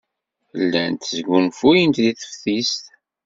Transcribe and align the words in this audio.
Llant 0.63 1.07
sgunfuyent 1.11 2.01
deg 2.03 2.15
teftist. 2.21 2.83